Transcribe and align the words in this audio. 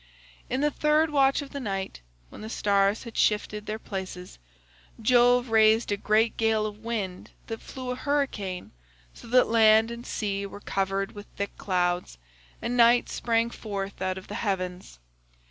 "In 0.49 0.61
the 0.61 0.71
third 0.71 1.11
watch 1.11 1.43
of 1.43 1.51
the 1.51 1.59
night 1.59 2.01
when 2.29 2.41
the 2.41 2.49
stars 2.49 3.03
had 3.03 3.15
shifted 3.15 3.67
their 3.67 3.77
places, 3.77 4.39
Jove 4.99 5.49
raised 5.49 5.91
a 5.91 5.95
great 5.95 6.37
gale 6.37 6.65
of 6.65 6.79
wind 6.83 7.29
that 7.45 7.61
flew 7.61 7.91
a 7.91 7.95
hurricane 7.95 8.71
so 9.13 9.27
that 9.27 9.45
land 9.47 9.91
and 9.91 10.03
sea 10.03 10.43
were 10.47 10.59
covered 10.59 11.11
with 11.11 11.27
thick 11.35 11.55
clouds, 11.55 12.17
and 12.63 12.75
night 12.75 13.09
sprang 13.09 13.51
forth 13.51 14.01
out 14.01 14.17
of 14.17 14.27
the 14.27 14.33
heavens. 14.41 14.97